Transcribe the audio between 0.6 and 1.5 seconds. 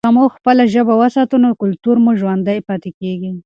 ژبه وساتو نو